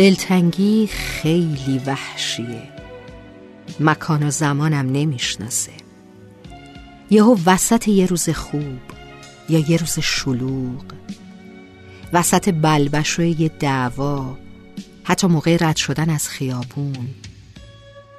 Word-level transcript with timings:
دلتنگی 0.00 0.86
خیلی 0.86 1.82
وحشیه. 1.86 2.62
مکان 3.80 4.22
و 4.22 4.30
زمانم 4.30 4.92
نمی‌شناسه. 4.92 5.72
یهو 7.10 7.36
وسط 7.46 7.88
یه 7.88 8.06
روز 8.06 8.30
خوب 8.30 8.80
یا 9.48 9.58
یه 9.58 9.76
روز 9.76 9.98
شلوغ. 9.98 10.84
وسط 12.12 12.54
بلبشوی 12.62 13.30
یه 13.38 13.48
دعوا. 13.48 14.38
حتی 15.04 15.26
موقع 15.26 15.56
رد 15.60 15.76
شدن 15.76 16.10
از 16.10 16.28
خیابون. 16.28 17.08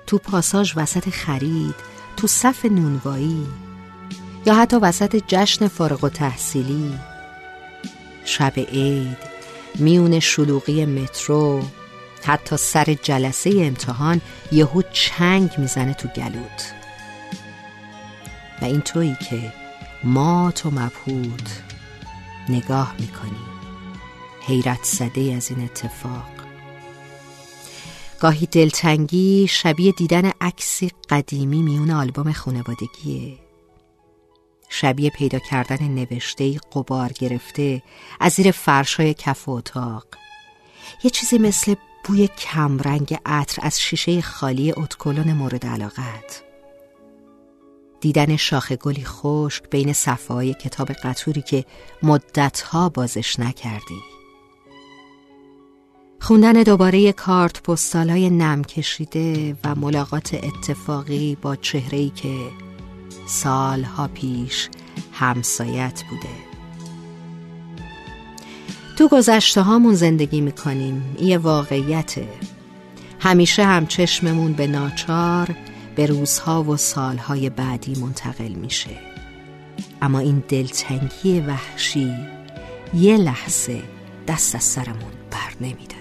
تو 0.07 0.17
پاساژ 0.17 0.73
وسط 0.75 1.09
خرید 1.09 1.75
تو 2.17 2.27
صف 2.27 2.65
نونوایی. 2.65 3.47
یا 4.45 4.55
حتی 4.55 4.77
وسط 4.77 5.23
جشن 5.27 5.67
فارغ 5.67 6.03
و 6.03 6.09
تحصیلی 6.09 6.93
شب 8.25 8.53
عید. 8.57 9.30
میون 9.75 10.19
شلوغی 10.19 10.85
مترو. 10.85 11.61
حتی 12.23 12.57
سر 12.57 12.97
جلسه 13.03 13.49
امتحان 13.57 14.21
یهو 14.51 14.81
چنگ 14.91 15.49
می‌زنه 15.57 15.93
تو 15.93 16.07
گلوت. 16.07 16.73
و 18.61 18.65
این 18.65 18.81
تویی 18.81 19.17
که 19.29 19.53
ما 20.03 20.51
تو 20.55 20.71
مبهوت 20.71 21.63
نگاه 22.49 22.95
می‌کنی. 22.99 23.45
حیرت 24.41 24.83
زده 24.83 25.33
از 25.35 25.51
این 25.51 25.63
اتفاق. 25.63 26.31
گاهی 28.19 28.45
دلتنگی 28.45 29.47
شبیه 29.49 29.91
دیدن 29.91 30.31
عکسی 30.41 30.91
قدیمی 31.09 31.61
میون 31.61 31.91
آلبوم 31.91 32.31
خانوادگیه. 32.31 33.37
شبیه 34.73 35.09
پیدا 35.09 35.39
کردن 35.39 35.87
نوشته 35.87 36.59
قبار 36.73 37.11
گرفته 37.11 37.81
از 38.19 38.31
زیر 38.33 38.51
فرشای 38.51 39.13
کف 39.13 39.49
و 39.49 39.51
اتاق. 39.51 40.05
یه 41.03 41.11
چیزی 41.11 41.37
مثل 41.37 41.75
بوی 42.03 42.27
کمرنگ 42.27 43.17
عطر 43.25 43.61
از 43.65 43.81
شیشه 43.81 44.21
خالی 44.21 44.73
اتکلون 44.77 45.33
مورد 45.33 45.65
علاقت. 45.65 46.43
دیدن 48.01 48.35
شاخه 48.35 48.75
گلی 48.75 49.05
خشک 49.05 49.69
بین 49.69 49.93
صفحه 49.93 50.53
کتاب 50.53 50.91
قطوری 50.91 51.41
که 51.41 51.65
مدتها 52.03 52.89
بازش 52.89 53.39
نکردی. 53.39 54.01
خوندن 56.21 56.53
دوباره 56.53 57.11
کارت 57.11 57.63
پستالای 57.63 58.29
نم 58.29 58.63
کشیده 58.63 59.55
و 59.63 59.75
ملاقات 59.75 60.33
اتفاقی 60.33 61.37
با 61.41 61.55
چهره‌ای 61.55 62.09
که 62.09 62.37
سالها 63.31 64.07
پیش 64.07 64.69
همسایت 65.13 66.03
بوده. 66.09 66.35
تو 68.97 69.07
گذشته 69.07 69.61
هامون 69.61 69.93
زندگی 69.95 70.41
می‌کنیم. 70.41 71.15
یه 71.21 71.37
واقعیته 71.37 72.27
همیشه 73.19 73.65
هم 73.65 73.87
چشممون 73.87 74.53
به 74.53 74.67
ناچار 74.67 75.55
به 75.95 76.05
روزها 76.05 76.63
و 76.63 76.77
سالهای 76.77 77.49
بعدی 77.49 78.01
منتقل 78.01 78.51
میشه. 78.53 78.97
اما 80.01 80.19
این 80.19 80.43
دلتنگی 80.47 81.39
وحشی 81.39 82.15
یه 82.93 83.17
لحظه 83.17 83.83
دست 84.27 84.55
از 84.55 84.63
سرمون 84.63 85.11
بر 85.31 85.53
نمیده 85.61 86.00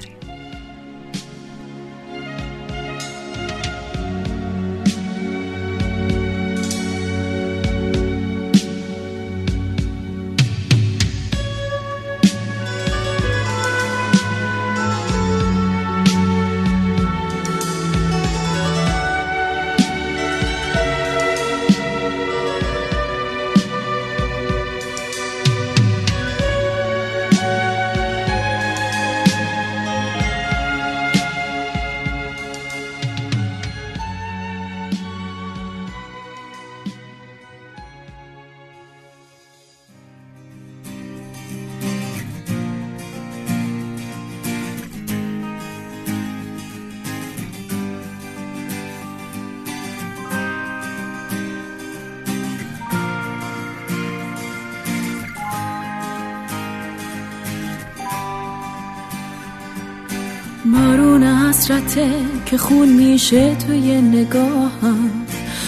مارون 60.65 61.23
حسرته 61.23 62.11
که 62.47 62.59
خون 62.59 62.89
میشه 62.89 63.55
توی 63.55 64.01
نگاهم. 64.01 65.11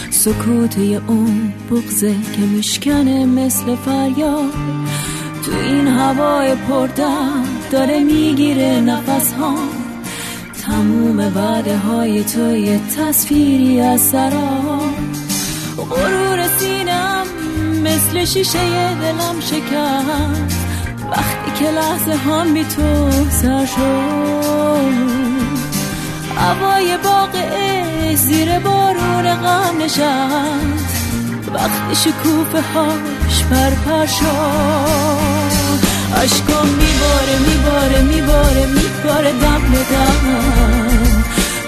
سکوت 0.09 0.77
اون 1.07 1.53
بغزه 1.71 2.15
که 2.35 2.41
میشکنه 2.41 3.25
مثل 3.25 3.75
فریاد. 3.75 4.53
تو 5.45 5.51
این 5.63 5.87
هوای 5.87 6.55
پردم 6.55 7.43
داره 7.71 7.99
می‌گیره 7.99 8.81
نفس 8.81 9.33
ها 9.33 9.55
تموم 10.65 11.19
وعده 11.19 11.77
های 11.77 12.23
توی 12.23 12.79
تصویری 12.97 13.81
از 13.81 14.01
سرا 14.01 14.79
غرور 15.77 16.47
سینم 16.47 17.25
مثل 17.83 18.25
شیشه 18.25 18.95
دلم 18.95 19.39
شکست. 19.39 20.72
وقتی 21.17 21.51
که 21.59 21.71
لحظه 21.71 22.15
هم 22.15 22.53
بی 22.53 22.63
تو 22.63 23.11
سر 23.29 23.65
شد. 23.65 24.93
هوای 26.37 26.97
باغ 26.97 27.29
زیر 28.15 28.59
بارون 28.59 29.33
غم 29.33 29.77
نشست. 29.81 30.93
وقتی 31.53 31.95
شکوفه 31.95 32.61
هاش 32.61 33.43
پرپر 33.43 34.05
شد. 34.05 35.53
عشقم 36.23 36.67
میباره 36.67 37.39
میباره 37.47 38.01
میباره 38.01 38.65
میباره 38.65 39.31
دم 39.31 39.61
به 39.71 39.77
دم. 39.77 40.23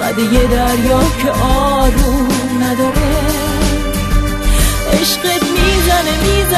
قد 0.02 0.20
یه 0.20 0.48
دریا 0.48 1.00
که 1.22 1.32
آروم 1.32 2.64
نداره. 2.64 3.15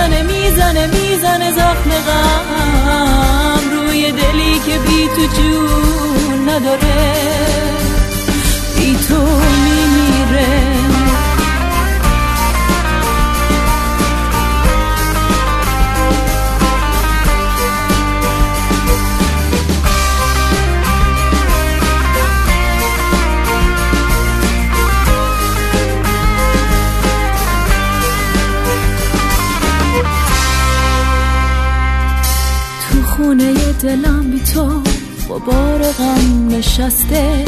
می‌زنه 0.07 0.23
می‌زنه 0.23 0.87
می‌زنه 0.87 1.51
زخم 1.51 1.89
غم. 2.07 3.71
روی 3.71 4.11
دلی 4.11 4.59
که 4.59 4.77
بی 4.77 5.07
تو 5.07 5.41
جون 5.41 6.49
نداره. 6.49 7.13
بی 8.77 8.97
تو 9.07 9.66
دلم 33.87 34.31
بی 34.31 34.39
تو 34.39 34.81
با 35.29 35.37
بار 35.37 35.91
غم 35.91 36.47
نشسته. 36.47 37.45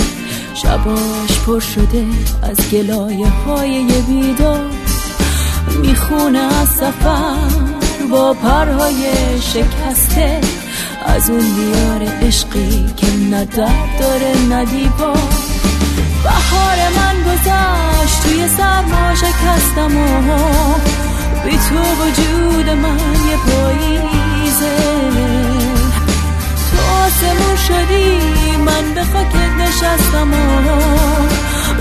شباش 0.54 1.40
پر 1.46 1.60
شده 1.60 2.06
از 2.44 2.70
گلایه 2.72 3.28
های 3.28 4.02
بیدار. 4.08 4.66
می‌خونه 5.82 6.40
از 6.40 6.68
سفر 6.68 7.36
با 8.12 8.34
پرهای 8.34 9.04
شکسته. 9.42 10.42
از 11.06 11.30
اون 11.30 11.40
دیار 11.40 12.04
عشقی 12.22 12.86
که 12.98 13.08
نه 13.32 13.46
داره 14.00 14.34
نه 14.50 14.66
بهار 16.24 16.78
من 16.96 17.16
گذشت 17.24 18.24
توی 18.24 18.48
سرما 18.48 19.16
شکستم 19.16 19.98
و 19.98 20.34
بی 21.46 21.58
تو 21.58 21.76
وجود 21.76 22.70
من 22.70 23.00
یه 23.30 23.38
پاییزه 23.38 24.29
نشستم 29.80 30.34
و 30.34 30.36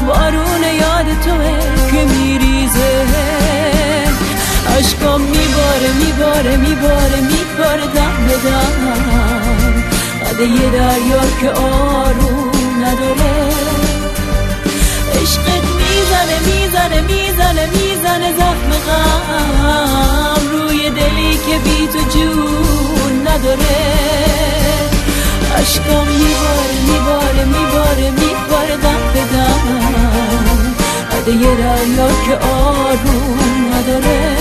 بارون 0.06 0.62
یاد 0.80 1.06
توه 1.24 1.58
که 1.90 2.04
میریزه. 2.04 3.06
عشقام 4.78 5.20
میباره 5.20 5.92
میباره 5.98 6.56
میباره 6.56 7.20
میباره 7.20 7.86
دم 7.94 8.26
به 8.28 8.36
دم. 8.36 8.74
عده 10.30 10.44
یه 10.44 10.70
دریا 10.70 11.24
که 11.40 11.50
آروم 11.50 12.84
نداره. 12.84 13.34
عشقت 15.22 15.64
می‌زنه 15.78 16.38
می‌زنه 16.46 17.00
می‌زنه 17.00 17.66
می‌زنه 17.66 18.32
زخم 18.32 18.70
غم. 18.86 20.42
روی 20.52 20.90
دلی 20.90 21.32
که 21.32 21.58
بی 21.64 21.86
تو 21.92 22.18
جون 22.18 23.28
نداره. 23.28 23.98
اشکام 25.56 26.08
میباره 26.08 26.37
یه 31.32 31.48
رایور 31.48 32.12
که 32.26 32.36
آروم 32.36 33.38
نداره. 33.74 34.36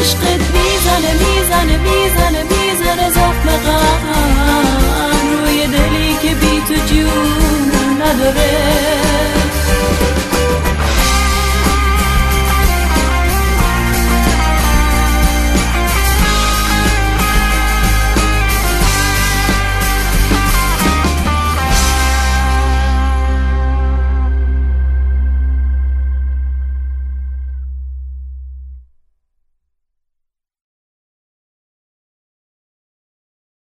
عشقت 0.00 0.40
می‌زنه 0.54 1.12
می‌زنه 1.12 1.76
می‌زنه 1.76 2.42
می‌زنه 2.42 3.10
زخم 3.10 3.48
غم 3.66 5.44
روی 5.44 5.66
دلی 5.66 6.16
که 6.22 6.34
بی 6.34 6.60
تو 6.68 6.94
جون 6.94 7.72
نداره. 8.02 8.97